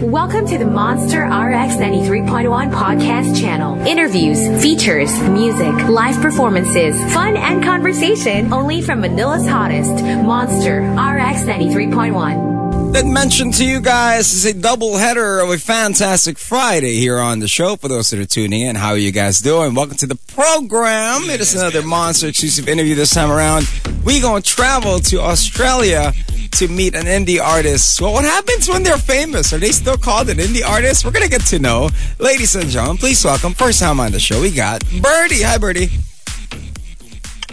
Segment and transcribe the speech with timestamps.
[0.00, 3.76] Welcome to the Monster RX 93.1 podcast channel.
[3.84, 12.92] Interviews, features, music, live performances, fun and conversation only from Manila's hottest, Monster RX 93.1.
[12.92, 17.40] That mentioned to you guys is a double header of a fantastic Friday here on
[17.40, 17.74] the show.
[17.74, 19.74] For those that are tuning in, how are you guys doing?
[19.74, 21.28] Welcome to the program.
[21.28, 23.68] It is another Monster exclusive interview this time around.
[24.04, 26.12] We gonna travel to Australia
[26.52, 28.00] to meet an indie artist.
[28.00, 29.52] Well, what happens when they're famous?
[29.52, 31.04] Are they still called an indie artist?
[31.04, 31.90] We're gonna get to know.
[32.18, 34.40] Ladies and gentlemen, please welcome first time on the show.
[34.40, 35.42] We got Birdie.
[35.42, 35.90] Hi, Birdie.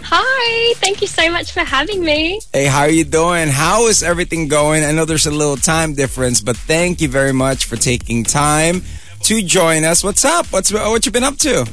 [0.08, 2.40] Hi, thank you so much for having me.
[2.52, 3.48] Hey, how are you doing?
[3.48, 4.84] How is everything going?
[4.84, 8.82] I know there's a little time difference, but thank you very much for taking time
[9.22, 10.04] to join us.
[10.04, 10.46] What's up?
[10.52, 11.66] What's what you been up to?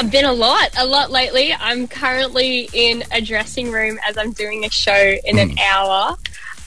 [0.00, 1.52] I've been a lot, a lot lately.
[1.52, 5.42] I'm currently in a dressing room as I'm doing a show in mm.
[5.42, 6.16] an hour.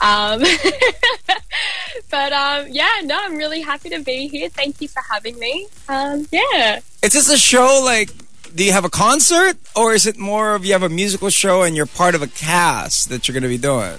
[0.02, 0.40] Um,
[2.10, 4.50] but um, yeah, no, I'm really happy to be here.
[4.50, 5.66] Thank you for having me.
[5.88, 6.80] Um, yeah.
[7.02, 8.10] Is this a show like?
[8.54, 11.62] Do you have a concert, or is it more of you have a musical show
[11.62, 13.98] and you're part of a cast that you're going to be doing?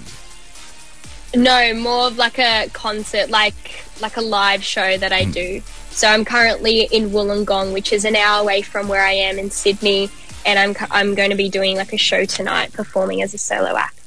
[1.36, 5.32] No, more of like a concert, like like a live show that I mm.
[5.32, 5.62] do.
[5.90, 9.50] So I'm currently in Wollongong, which is an hour away from where I am in
[9.50, 10.10] Sydney,
[10.44, 13.76] and I'm I'm going to be doing like a show tonight, performing as a solo
[13.76, 14.00] act.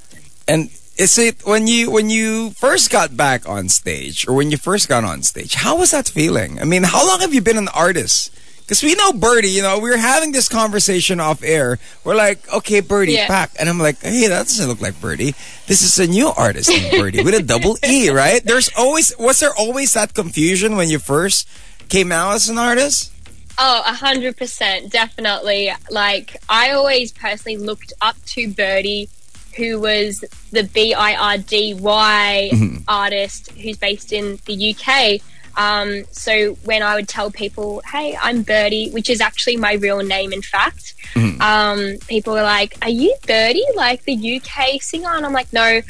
[0.47, 4.57] And is it when you when you first got back on stage, or when you
[4.57, 5.55] first got on stage?
[5.55, 6.59] How was that feeling?
[6.59, 8.31] I mean, how long have you been an artist?
[8.67, 11.79] Because we know Birdie, you know, we were having this conversation off air.
[12.03, 13.25] We're like, okay, Birdie, yeah.
[13.29, 13.51] back.
[13.57, 15.35] And I'm like, hey, that doesn't look like Birdie.
[15.67, 18.43] This is a new artist named Birdie with a double E, right?
[18.43, 21.47] There's always, was there always that confusion when you first
[21.87, 23.13] came out as an artist?
[23.57, 25.71] Oh, a hundred percent, definitely.
[25.89, 29.09] Like I always personally looked up to Birdy,
[29.55, 32.77] who was the B I R D Y mm-hmm.
[32.87, 35.21] artist who's based in the UK.
[35.57, 40.03] Um, so when I would tell people, "Hey, I'm Birdie," which is actually my real
[40.03, 41.41] name, in fact, mm-hmm.
[41.41, 45.81] um, people were like, "Are you Birdie, like the UK singer?" And I'm like, "No,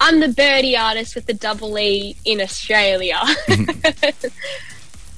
[0.00, 3.20] I'm the Birdie artist with the double E in Australia."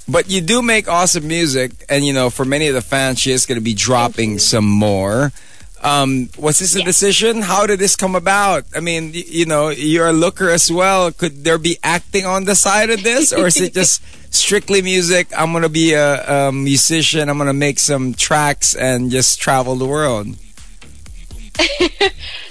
[0.09, 3.33] But you do make awesome music, and you know, for many of the fans, she
[3.33, 5.33] is going to be dropping some more.
[5.87, 7.43] Um, was this a decision?
[7.43, 8.65] How did this come about?
[8.75, 11.13] I mean, you, you know, you're a looker as well.
[11.13, 14.03] Could there be acting on the side of this, or is it just
[14.35, 15.29] strictly music?
[15.37, 17.29] I'm going to be a, a musician.
[17.29, 20.27] I'm going to make some tracks and just travel the world.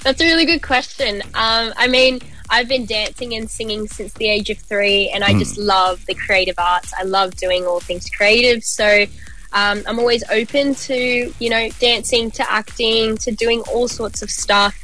[0.03, 1.21] That's a really good question.
[1.33, 5.33] Um, I mean, I've been dancing and singing since the age of three, and I
[5.33, 5.39] mm.
[5.39, 6.93] just love the creative arts.
[6.97, 8.63] I love doing all things creative.
[8.63, 9.07] So
[9.55, 14.29] um, I'm always open to, you know, dancing, to acting, to doing all sorts of
[14.29, 14.81] stuff.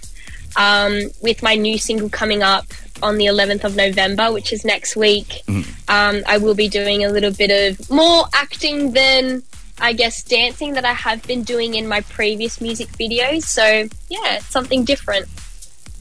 [0.57, 2.65] Um, with my new single coming up
[3.01, 5.65] on the 11th of November, which is next week, mm.
[5.87, 9.43] um, I will be doing a little bit of more acting than
[9.79, 13.43] I guess dancing that I have been doing in my previous music videos.
[13.43, 15.27] So yeah, something different.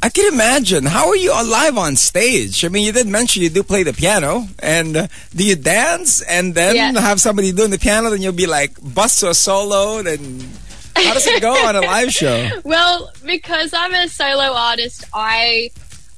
[0.02, 0.86] I can imagine.
[0.86, 2.64] How are you alive on stage?
[2.64, 6.22] I mean, you did mention you do play the piano, and uh, do you dance
[6.22, 6.98] and then yeah.
[7.00, 8.08] have somebody doing the piano?
[8.08, 10.02] Then you'll be like bust a solo.
[10.02, 10.48] Then
[10.96, 12.48] how does it go on a live show?
[12.64, 15.70] Well, because I'm a solo artist, I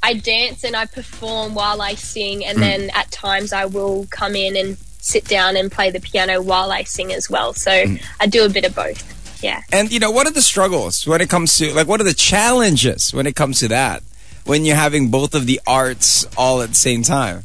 [0.03, 2.61] I dance and I perform while I sing, and mm.
[2.61, 6.71] then at times I will come in and sit down and play the piano while
[6.71, 7.53] I sing as well.
[7.53, 8.03] So mm.
[8.21, 9.22] I do a bit of both.
[9.43, 9.63] Yeah.
[9.73, 12.15] And you know, what are the struggles when it comes to like what are the
[12.15, 14.03] challenges when it comes to that?
[14.45, 17.45] When you're having both of the arts all at the same time?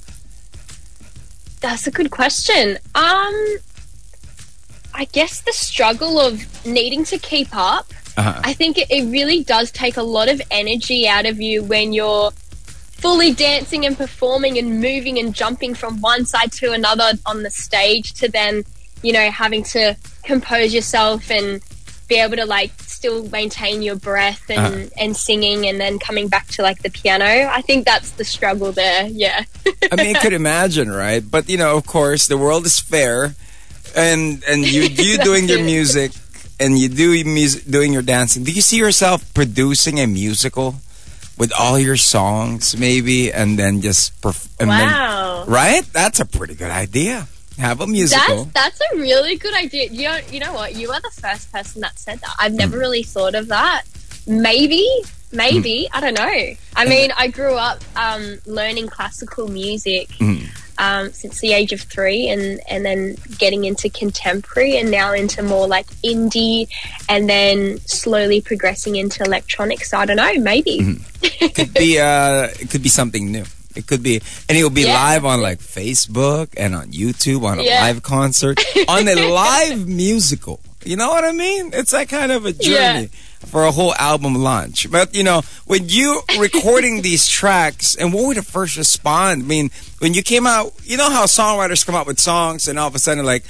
[1.62, 2.78] That's a good question.
[2.96, 3.58] Um
[4.94, 7.94] I guess the struggle of needing to keep up.
[8.18, 8.42] Uh-huh.
[8.44, 11.94] I think it, it really does take a lot of energy out of you when
[11.94, 17.44] you're fully dancing and performing and moving and jumping from one side to another on
[17.44, 18.64] the stage to then,
[19.04, 21.62] you know, having to compose yourself and
[22.08, 24.90] be able to like still maintain your breath and uh-huh.
[24.98, 27.26] and singing and then coming back to like the piano.
[27.26, 29.08] I think that's the struggle there.
[29.08, 29.44] Yeah.
[29.92, 31.24] I mean, I could imagine, right?
[31.30, 33.36] But you know, of course, the world is fair,
[33.96, 36.12] and and you you doing your music
[36.60, 38.44] and you do music doing your dancing.
[38.44, 40.76] Do you see yourself producing a musical?
[41.38, 45.84] With all your songs, maybe, and then just perf- wow, then, right?
[45.94, 47.28] That's a pretty good idea.
[47.58, 48.46] Have a musical.
[48.46, 49.90] That's, that's a really good idea.
[49.90, 50.76] You know, you know what?
[50.76, 52.36] You are the first person that said that.
[52.40, 52.82] I've never mm.
[52.82, 53.84] really thought of that.
[54.28, 54.88] Maybe,
[55.32, 55.88] maybe.
[55.92, 55.98] Mm.
[55.98, 56.56] I don't know.
[56.76, 60.46] I mean, I grew up um, learning classical music mm.
[60.78, 65.42] um, since the age of three, and and then getting into contemporary, and now into
[65.42, 66.68] more like indie,
[67.10, 69.90] and then slowly progressing into electronics.
[69.90, 70.36] So I don't know.
[70.36, 71.48] Maybe mm-hmm.
[71.56, 73.46] could be uh, it could be something new.
[73.78, 74.94] It could be, and it'll be Yeah.
[74.96, 77.82] live on like Facebook and on YouTube on a Yeah.
[77.82, 80.60] live concert, on a live musical.
[80.84, 81.72] You know what I mean?
[81.74, 83.10] It's like kind of a journey
[83.46, 84.90] for a whole album launch.
[84.90, 89.44] But you know, when you recording these tracks, and what would the first respond?
[89.44, 89.70] I mean,
[90.00, 92.96] when you came out, you know how songwriters come out with songs, and all of
[92.96, 93.44] a sudden, like,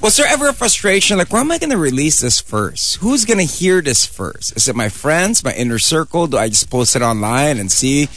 [0.00, 1.18] was there ever a frustration?
[1.18, 2.96] Like, where am I going to release this first?
[2.96, 4.56] Who's going to hear this first?
[4.56, 6.26] Is it my friends, my inner circle?
[6.28, 8.08] Do I just post it online and see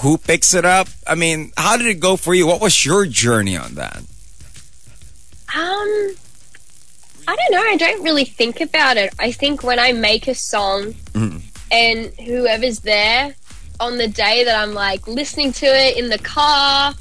[0.00, 0.88] who picks it up?
[1.06, 2.46] I mean, how did it go for you?
[2.46, 3.98] What was your journey on that?
[5.54, 6.14] Um,
[7.26, 7.62] I don't know.
[7.62, 9.12] I don't really think about it.
[9.18, 11.42] I think when I make a song Mhm.
[11.70, 13.34] and whoever's there
[13.80, 16.94] on the day that I'm like listening to it in the car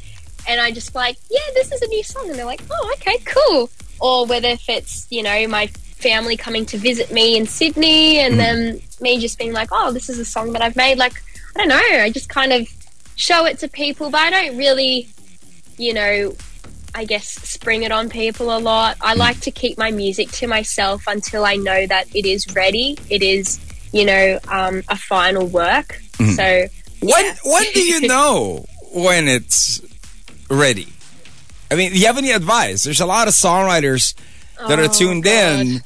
[0.47, 2.29] and I just like, yeah, this is a new song.
[2.29, 3.69] And they're like, oh, okay, cool.
[3.99, 8.39] Or whether if it's, you know, my family coming to visit me in Sydney and
[8.39, 10.97] then me just being like, oh, this is a song that I've made.
[10.97, 11.21] Like,
[11.55, 11.75] I don't know.
[12.01, 12.67] I just kind of
[13.19, 15.07] show it to people, but I don't really,
[15.77, 16.33] you know,
[16.95, 18.97] I guess spring it on people a lot.
[19.01, 22.97] I like to keep my music to myself until I know that it is ready.
[23.09, 23.59] It is,
[23.91, 25.99] you know, um, a final work.
[26.17, 26.65] So
[27.01, 27.35] When yeah.
[27.45, 29.81] when do you know when it's
[30.49, 30.87] ready?
[31.71, 32.83] I mean, do you have any advice?
[32.85, 34.15] There's a lot of songwriters
[34.67, 35.59] that are Oh, tuned God.
[35.59, 35.81] in.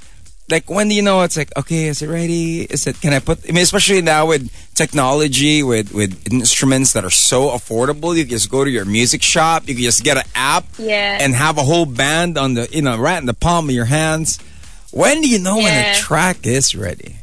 [0.49, 2.63] Like when do you know it's like okay, is it ready?
[2.63, 3.39] Is it can I put?
[3.49, 8.31] I mean, especially now with technology, with with instruments that are so affordable, you can
[8.31, 9.67] just go to your music shop.
[9.67, 11.17] You can just get an app Yeah.
[11.21, 13.85] and have a whole band on the you know right in the palm of your
[13.85, 14.37] hands.
[14.91, 17.15] When do you know when a track is ready?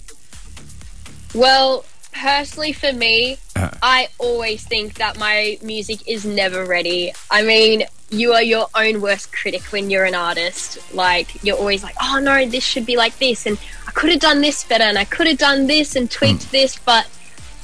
[1.35, 3.37] Well, personally for me.
[3.83, 7.13] I always think that my music is never ready.
[7.31, 10.79] I mean, you are your own worst critic when you're an artist.
[10.95, 14.21] Like, you're always like, oh no, this should be like this, and I could have
[14.21, 16.51] done this better, and I could have done this and tweaked hmm.
[16.51, 17.09] this, but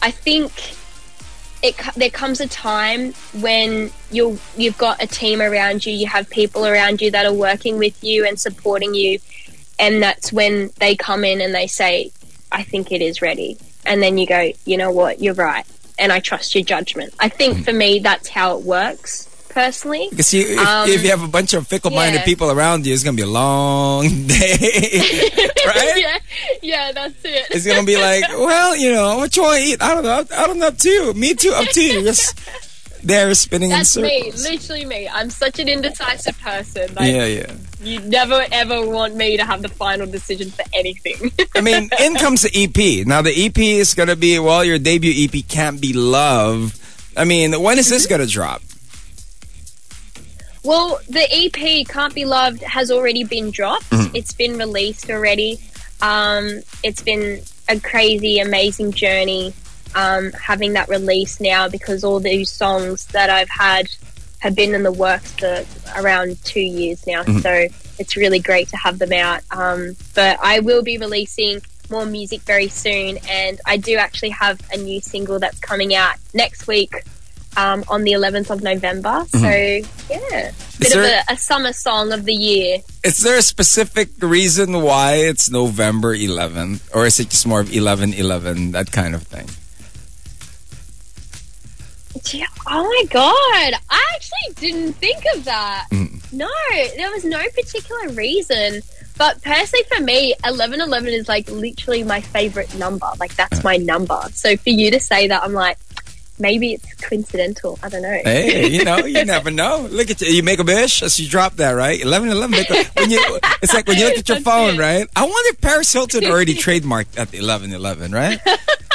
[0.02, 0.52] I think
[1.62, 6.28] it there comes a time when you you've got a team around you, you have
[6.30, 9.18] people around you that are working with you and supporting you,
[9.78, 12.12] and that's when they come in and they say,
[12.52, 15.20] "I think it is ready," and then you go, "You know what?
[15.20, 15.66] You're right,
[15.98, 20.08] and I trust your judgment." I think for me, that's how it works personally.
[20.10, 22.24] Because you, if, Um, if you have a bunch of fickle-minded yeah.
[22.24, 24.90] people around you, it's gonna be a long day,
[25.66, 25.94] right?
[25.96, 26.18] yeah,
[26.62, 27.46] yeah, that's it.
[27.50, 29.82] It's gonna be like, well, you know, what you want to eat?
[29.82, 30.24] I don't know.
[30.36, 30.66] I don't know.
[30.66, 31.14] Up to you.
[31.14, 31.52] Me too.
[31.52, 32.02] Up to you.
[32.02, 32.38] Just
[33.06, 35.08] there spinning That's in me, literally me.
[35.08, 36.94] I'm such an indecisive person.
[36.94, 37.52] Like, Yeah, yeah.
[37.80, 41.30] You never ever want me to have the final decision for anything.
[41.54, 43.06] I mean, in comes the EP.
[43.06, 46.74] Now the EP is gonna be well, your debut EP can't be love.
[47.16, 47.94] I mean, when is Mm-hmm.
[47.94, 48.62] this gonna drop?
[50.64, 53.86] well, the EP Can't Be Loved has already been dropped.
[53.92, 55.60] It's been released already.
[56.02, 59.54] Um, it's been a crazy, amazing journey
[59.94, 63.88] um, having that release now because all these songs that I've had
[64.40, 65.64] have been in the works for
[65.96, 67.22] around two years now.
[67.40, 67.66] So
[67.98, 69.42] it's really great to have them out.
[69.50, 71.60] Um, but I will be releasing
[71.90, 76.16] more music very soon, and I do actually have a new single that's coming out
[76.34, 76.94] next week
[77.56, 79.24] um, on the 11th of November.
[79.30, 82.78] So yeah, bit of a, a summer song of the year.
[83.04, 87.68] Is there a specific reason why it's November 11th, or is it just more of
[87.68, 89.48] 11-11, that kind of thing?
[92.32, 93.80] Yeah, Oh my god!
[93.90, 95.86] I actually didn't think of that.
[95.90, 96.32] Mm.
[96.32, 96.48] No,
[96.96, 98.82] there was no particular reason.
[99.18, 103.06] But personally, for me, eleven eleven is like literally my favorite number.
[103.18, 104.20] Like that's my number.
[104.32, 105.78] So for you to say that, I'm like,
[106.38, 107.78] maybe it's coincidental.
[107.82, 108.20] I don't know.
[108.24, 109.86] Hey, you know, you never know.
[109.90, 110.28] Look at you.
[110.28, 111.98] You make a bish as you drop that, right?
[111.98, 112.64] 11 11.
[112.94, 114.78] When you, it's like when you look at your That's phone, it.
[114.80, 115.08] right?
[115.16, 118.38] I wonder if Paris Hilton already trademarked at the 11 11, right?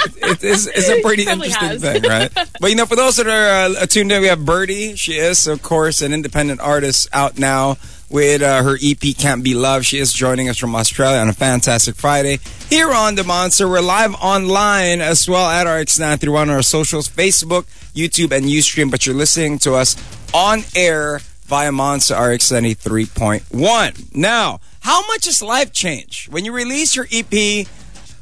[0.03, 1.81] It, it's, it's a pretty interesting has.
[1.81, 2.31] thing, right?
[2.59, 4.95] But you know, for those that are uh, tuned in, we have Birdie.
[4.95, 7.77] She is, of course, an independent artist out now
[8.09, 9.85] with uh, her EP Can't Be Loved.
[9.85, 12.39] She is joining us from Australia on a fantastic Friday
[12.69, 13.67] here on The Monster.
[13.67, 18.91] We're live online as well at RX931 on our socials, Facebook, YouTube, and Ustream.
[18.91, 19.95] But you're listening to us
[20.33, 24.15] on air via Monster RX 93.1.
[24.15, 26.31] Now, how much has life changed?
[26.31, 27.67] When you release your EP,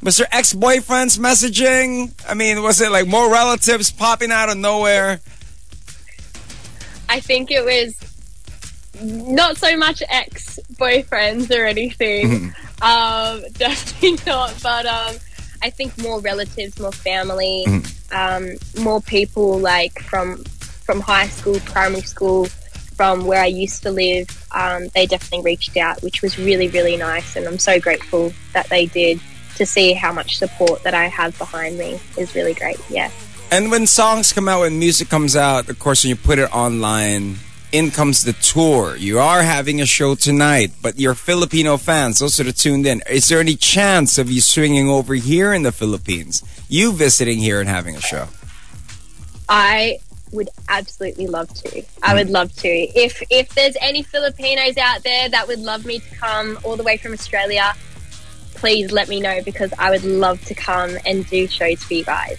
[0.02, 2.12] was there ex-boyfriends messaging?
[2.28, 5.20] I mean, was it like more relatives popping out of nowhere?
[7.08, 7.98] I think it was
[9.02, 12.54] not so much ex boyfriends or anything.
[12.82, 14.54] Um, definitely not.
[14.62, 15.16] But um,
[15.62, 17.66] I think more relatives, more family,
[18.12, 23.90] um, more people like from from high school, primary school, from where I used to
[23.90, 24.28] live.
[24.52, 28.68] Um, they definitely reached out, which was really really nice, and I'm so grateful that
[28.68, 29.20] they did.
[29.60, 32.80] To see how much support that I have behind me is really great.
[32.88, 33.10] Yeah.
[33.52, 36.50] And when songs come out, when music comes out, of course, when you put it
[36.50, 37.36] online,
[37.72, 38.96] in comes the tour.
[38.96, 43.02] You are having a show tonight, but your Filipino fans, those that are tuned in,
[43.08, 46.42] is there any chance of you swinging over here in the Philippines?
[46.68, 48.28] You visiting here and having a show?
[49.46, 49.98] I
[50.32, 51.82] would absolutely love to.
[52.02, 52.68] I would love to.
[52.68, 56.84] If if there's any Filipinos out there that would love me to come all the
[56.84, 57.74] way from Australia,
[58.54, 62.04] please let me know because I would love to come and do shows for you
[62.04, 62.38] guys.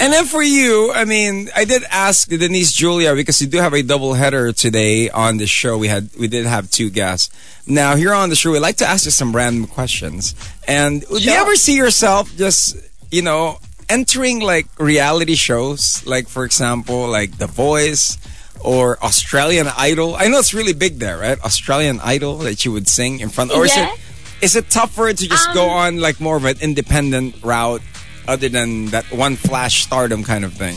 [0.00, 3.74] And then for you, I mean, I did ask Denise Julia because you do have
[3.74, 5.76] a double header today on the show.
[5.76, 7.28] We had we did have two guests.
[7.66, 10.34] Now here on the show, we like to ask you some random questions.
[10.66, 12.76] And do you ever see yourself just
[13.10, 13.58] you know
[13.90, 18.16] entering like reality shows, like for example, like The Voice
[18.64, 20.16] or Australian Idol?
[20.16, 21.38] I know it's really big there, right?
[21.44, 23.72] Australian Idol that you would sing in front, or Yeah.
[23.72, 24.00] is it
[24.42, 27.82] is it tougher to just go Um, on like more of an independent route?
[28.28, 30.76] Other than that one flash stardom kind of thing.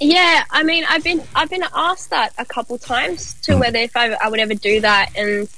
[0.00, 3.96] Yeah, I mean, I've been I've been asked that a couple times to whether if
[3.96, 5.48] I, I would ever do that, and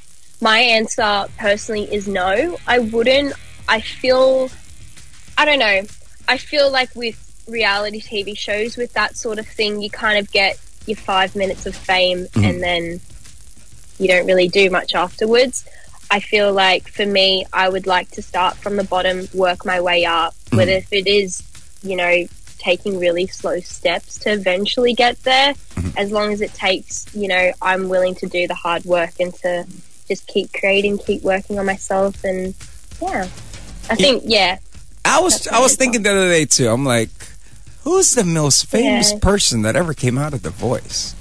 [0.40, 2.56] my answer personally is no.
[2.66, 3.34] I wouldn't.
[3.68, 4.50] I feel,
[5.38, 5.82] I don't know.
[6.26, 10.32] I feel like with reality TV shows, with that sort of thing, you kind of
[10.32, 13.00] get your five minutes of fame, and then
[13.98, 15.64] you don't really do much afterwards.
[16.12, 19.80] I feel like for me, I would like to start from the bottom, work my
[19.80, 20.58] way up, hmm.
[20.58, 21.42] whether if it is,
[21.82, 22.26] you know,
[22.58, 25.54] taking really slow steps to eventually get there.
[25.74, 25.88] Hmm.
[25.96, 29.32] As long as it takes, you know, I'm willing to do the hard work and
[29.36, 29.66] to
[30.06, 32.54] just keep creating, keep working on myself, and
[33.00, 33.22] yeah,
[33.88, 34.58] I think yeah,
[35.06, 36.68] I was I was thinking the other day too.
[36.68, 37.08] I'm like,
[37.84, 39.18] who's the most famous Yeah.
[39.20, 41.14] person that ever came out of The Voice?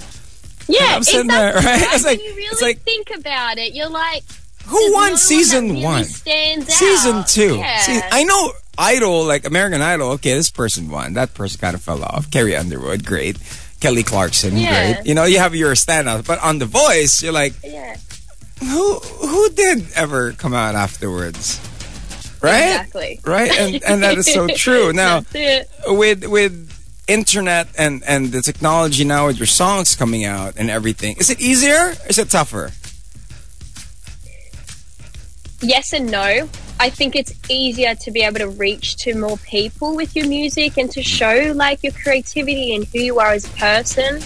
[0.68, 1.62] yeah, I'm sitting exactly.
[1.62, 1.94] there, right?
[1.94, 4.22] It's like- you really it's like- think about it, you're like,
[4.66, 6.04] Who won season really one?
[6.04, 6.72] Stands out.
[6.74, 7.56] Season two.
[7.56, 7.78] Yeah.
[7.78, 10.10] See, I know Idol, like American Idol.
[10.12, 11.14] Okay, this person won.
[11.14, 12.30] That person kind of fell off.
[12.30, 13.36] Carrie Underwood, great.
[13.80, 14.92] Kelly Clarkson, Yeah.
[14.94, 15.06] great.
[15.06, 16.26] You know, you have your standout.
[16.26, 17.96] But on The Voice, you're like, yeah,
[18.60, 21.60] who who did ever come out afterwards?
[22.40, 22.70] Right?
[22.70, 23.20] exactly.
[23.24, 23.50] Right?
[23.50, 24.92] And and that is so true.
[24.94, 25.22] Now
[25.86, 26.68] with with
[27.08, 31.40] internet and and the technology now with your songs coming out and everything, is it
[31.40, 31.74] easier?
[31.90, 32.70] Or is it tougher?
[35.62, 36.48] Yes and no.
[36.80, 40.78] I think it's easier to be able to reach to more people with your music
[40.78, 44.16] and to show like your creativity and who you are as a person.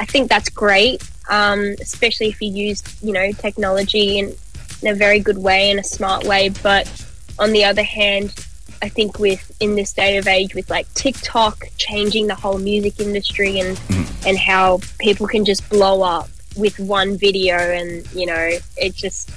[0.00, 4.34] I think that's great, um, especially if you use you know technology in,
[4.82, 6.48] in a very good way and a smart way.
[6.48, 6.90] But
[7.38, 8.34] on the other hand,
[8.82, 12.98] I think with in this day of age with like TikTok changing the whole music
[12.98, 13.80] industry and
[14.26, 19.30] and how people can just blow up with one video and you know it just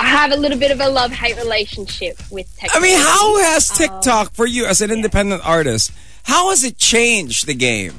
[0.00, 2.76] I have a little bit of a love hate relationship with TikTok.
[2.76, 5.92] I mean, how has Um, TikTok for you as an independent artist?
[6.24, 7.94] How has it changed the game?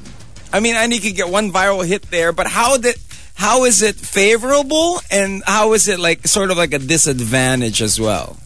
[0.51, 2.95] I mean, I know you could get one viral hit there, but how did
[3.35, 7.99] how is it favorable and how is it like sort of like a disadvantage as
[7.99, 8.37] well?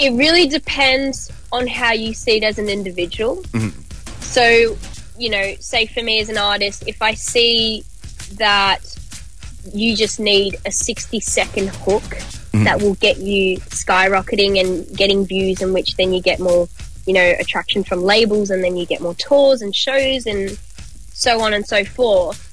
[0.00, 3.40] it really depends on how you see it as an individual.
[4.20, 4.76] So,
[5.16, 7.84] you know, say for me as an artist, if I see
[8.34, 8.80] that
[9.72, 12.64] you just need a 60 second hook mm-hmm.
[12.64, 16.68] that will get you skyrocketing and getting views, in which then you get more,
[17.06, 20.58] you know, attraction from labels and then you get more tours and shows and
[21.12, 22.50] so on and so forth.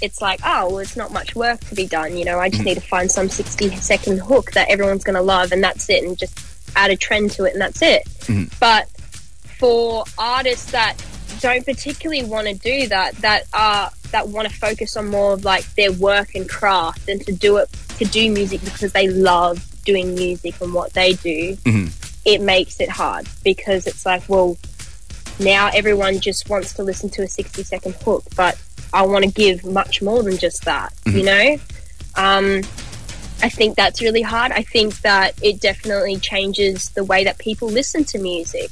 [0.00, 2.16] It's like, oh, well, it's not much work to be done.
[2.16, 2.68] You know, I just mm-hmm.
[2.68, 6.02] need to find some 60 second hook that everyone's going to love and that's it,
[6.02, 6.38] and just
[6.74, 8.04] add a trend to it and that's it.
[8.22, 8.44] Mm-hmm.
[8.58, 8.88] But
[9.58, 10.96] for artists that
[11.40, 15.44] don't particularly want to do that, that are that want to focus on more of
[15.44, 19.66] like their work and craft and to do it to do music because they love
[19.84, 21.56] doing music and what they do,
[22.24, 24.56] it makes it hard because it's like, well,
[25.40, 28.60] now everyone just wants to listen to a 60 second hook, but
[28.92, 31.56] I want to give much more than just that, you know?
[32.16, 32.62] Um,
[33.42, 34.52] I think that's really hard.
[34.52, 38.70] I think that it definitely changes the way that people listen to music.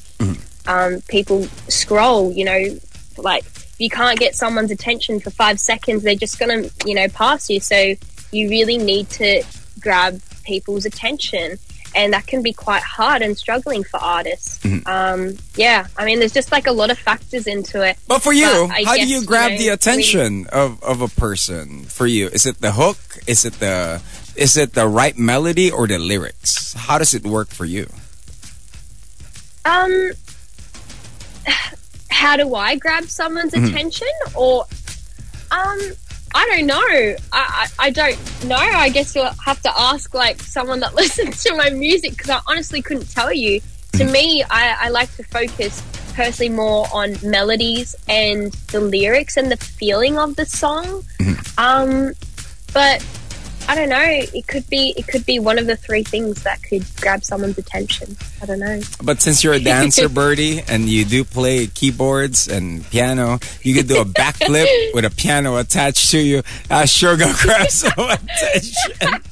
[0.66, 2.78] Um, people scroll, you know,
[3.16, 3.44] like
[3.80, 7.48] you can't get someone's attention for five seconds, they're just going to, you know, pass
[7.48, 7.60] you.
[7.60, 7.94] So
[8.30, 9.42] you really need to
[9.80, 11.58] grab people's attention.
[11.92, 14.64] And that can be quite hard and struggling for artists.
[14.86, 17.96] Um, yeah, I mean, there's just like a lot of factors into it.
[18.06, 21.00] But for you, But how do guess, you you grab know, the attention of, of
[21.00, 22.28] a person for you?
[22.28, 22.98] Is it the hook?
[23.26, 24.00] Is it the
[24.36, 26.74] is it the right melody or the lyrics?
[26.74, 27.88] How does it work for you?
[29.64, 30.12] Um,
[32.10, 33.66] how do I grab someone's Mm-hmm.
[33.66, 34.08] attention?
[34.36, 34.62] Or,
[35.50, 35.78] um,
[36.34, 36.76] I don't know.
[36.80, 38.54] I, I, I don't know.
[38.56, 42.40] I guess you'll have to ask like someone that listens to my music because I
[42.46, 43.60] honestly couldn't tell you
[43.94, 45.82] to me, I, I like to focus
[46.14, 51.02] personally more on melodies and the lyrics and the feeling of the song.
[51.58, 52.12] Um,
[52.72, 53.04] but
[53.70, 54.02] I don't know.
[54.04, 57.56] It could be it could be one of the three things that could grab someone's
[57.56, 58.16] attention.
[58.42, 58.80] I don't know.
[59.00, 63.86] But since you're a dancer, Birdie, and you do play keyboards and piano, you could
[63.86, 66.42] do a backflip with a piano attached to you.
[66.68, 69.22] I sure gonna grab some attention.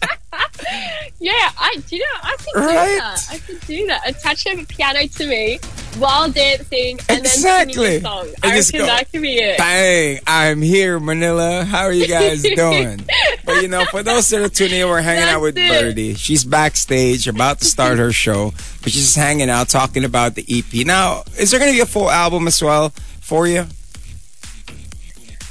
[1.19, 2.89] Yeah, I do you know I could Right.
[2.91, 3.27] do that.
[3.33, 4.09] I could do that.
[4.09, 5.59] Attach a piano to me
[5.99, 7.99] while dancing and Exactly.
[7.99, 8.29] then singing a song.
[8.43, 9.59] I reckon go, that could be it.
[9.59, 10.19] Bang!
[10.27, 11.65] I'm here, Manila.
[11.65, 13.05] How are you guys doing?
[13.45, 15.69] but you know, for those that are tuning in, we're hanging out with it.
[15.69, 16.15] Birdie.
[16.15, 18.53] She's backstage, about to start her show,
[18.83, 20.87] but she's just hanging out, talking about the EP.
[20.87, 22.91] Now, is there going to be a full album as well
[23.21, 23.65] for you?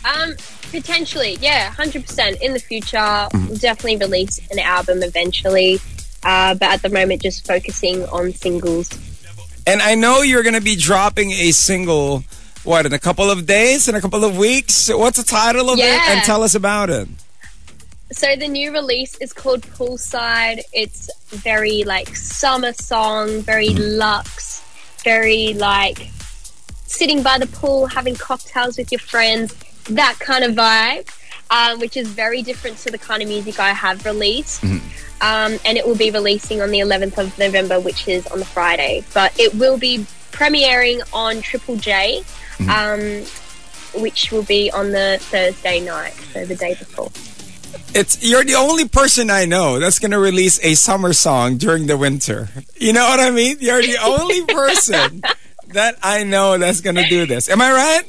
[0.06, 0.36] Um,
[0.72, 2.42] potentially, yeah, hundred percent.
[2.42, 3.48] In the future, Mm-hmm.
[3.48, 5.80] we'll definitely release an album eventually.
[6.24, 8.90] Uh, but at the moment, just focusing on singles.
[9.68, 12.24] And I know you're going to be dropping a single.
[12.64, 14.90] What in a couple of days, in a couple of weeks?
[14.90, 15.84] What's the title of it?
[16.10, 17.08] And tell us about it.
[18.12, 20.62] So the new release is called Poolside.
[20.74, 24.64] It's very like summer song, very luxe,
[25.04, 26.10] very like
[26.86, 29.54] sitting by the pool, having cocktails with your friends,
[29.90, 31.10] that kind of vibe,
[31.52, 34.64] um, which is very different to the kind of music I have released.
[35.22, 38.46] Um, and it will be releasing on the 11th of November, which is on the
[38.46, 39.04] Friday.
[39.14, 42.24] But it will be premiering on Triple J,
[42.70, 43.24] um,
[44.00, 47.10] which will be on the Thursday night, so the day before.
[47.94, 51.98] It's you're the only person I know that's gonna release a summer song during the
[51.98, 52.50] winter.
[52.76, 53.58] You know what I mean?
[53.60, 55.22] You're the only person
[55.70, 57.50] that I know that's gonna do this.
[57.50, 58.04] Am I right?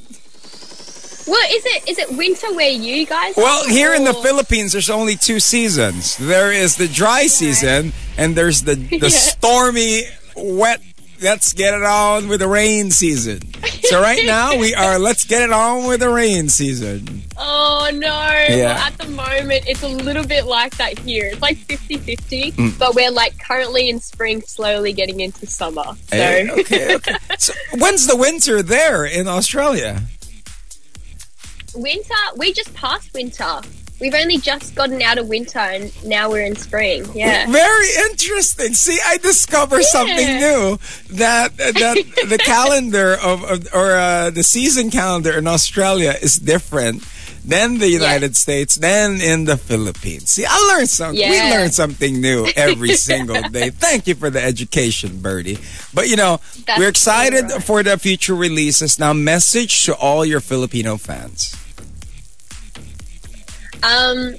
[1.28, 3.34] Well, is it is it winter where you guys?
[3.36, 6.16] Well, are, here in the Philippines, there's only two seasons.
[6.16, 9.08] There is the dry season, and there's the the Yeah.
[9.08, 10.04] stormy,
[10.36, 10.80] wet.
[11.20, 13.40] Let's get it on with the rain season.
[13.82, 14.98] So right now we are.
[15.08, 17.22] Let's get it on with the rain season.
[17.36, 18.06] Oh no!
[18.06, 18.56] Yeah.
[18.56, 21.26] Well, at the moment, it's a little bit like that here.
[21.32, 22.78] It's like 50-50, Mm.
[22.78, 25.82] but we're like currently in spring, slowly getting into summer.
[25.84, 27.16] So Hey, okay, okay.
[27.38, 30.02] So when's the winter there in Australia?
[31.82, 33.60] Winter, we just passed winter.
[34.00, 37.04] We've only just gotten out of winter, and now we're in spring.
[37.14, 37.50] Yeah.
[37.50, 38.72] Very interesting.
[38.74, 40.78] See, I discover something new
[41.16, 41.96] that that
[42.28, 47.02] the calendar of, of or uh, the season calendar in Australia is different
[47.44, 50.30] than the United States, than in the Philippines.
[50.30, 51.28] See, I learned something.
[51.28, 51.50] We Yeah.
[51.58, 53.70] learn something new every single day.
[53.70, 55.58] Thank you for the education, Birdie.
[55.92, 57.62] But you know, That's we're excited right.
[57.64, 59.00] for the future releases.
[59.00, 61.56] Now, message to all your Filipino fans.
[63.82, 64.34] Um,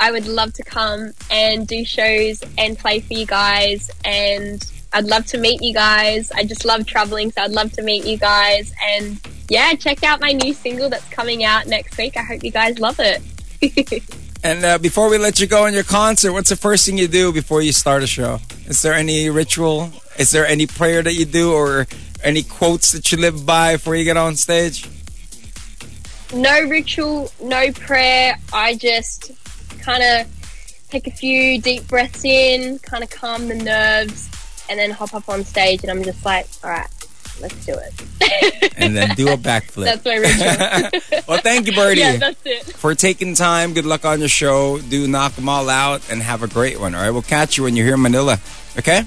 [0.00, 5.06] I would love to come and do shows and play for you guys, and I'd
[5.06, 6.30] love to meet you guys.
[6.32, 8.72] I just love traveling, so I'd love to meet you guys.
[8.82, 12.16] And yeah, check out my new single that's coming out next week.
[12.16, 13.22] I hope you guys love it.
[14.44, 17.08] And uh, before we let you go on your concert, what's the first thing you
[17.08, 18.38] do before you start a show?
[18.66, 19.90] Is there any ritual?
[20.16, 21.88] Is there any prayer that you do or
[22.22, 24.88] any quotes that you live by before you get on stage?
[26.34, 28.36] No ritual, no prayer.
[28.52, 29.32] I just
[29.80, 34.28] kind of take a few deep breaths in, kind of calm the nerves,
[34.68, 35.82] and then hop up on stage.
[35.82, 36.88] And I'm just like, all right,
[37.40, 38.04] let's do it.
[38.80, 39.86] And then do a backflip.
[39.86, 41.22] That's my ritual.
[41.28, 42.64] well, thank you, Birdie, yeah, that's it.
[42.64, 43.74] for taking time.
[43.74, 44.78] Good luck on your show.
[44.78, 46.94] Do knock them all out and have a great one.
[46.94, 48.38] All right, we'll catch you when you're here in Manila.
[48.78, 49.02] Okay?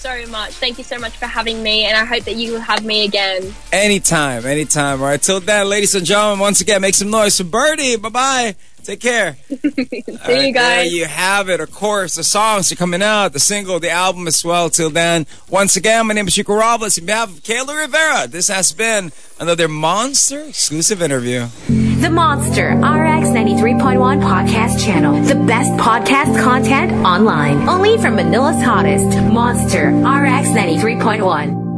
[0.00, 0.52] So much.
[0.52, 3.04] Thank you so much for having me, and I hope that you will have me
[3.04, 3.54] again.
[3.70, 4.98] Anytime, anytime.
[4.98, 7.96] All right, till then, ladies and gentlemen, once again, make some noise for Birdie.
[7.96, 8.56] Bye bye.
[8.82, 9.36] Take care.
[9.48, 9.56] See
[10.24, 10.76] All you guys.
[10.76, 11.60] There you have it.
[11.60, 14.70] Of course, the songs are coming out, the single, the album as well.
[14.70, 16.98] Till then, once again, my name is Chico Robles.
[16.98, 21.46] On behalf of Kayla Rivera, this has been another Monster exclusive interview.
[21.68, 25.20] The Monster RX 93.1 podcast channel.
[25.22, 27.68] The best podcast content online.
[27.68, 31.69] Only from Manila's hottest, Monster RX 93.1.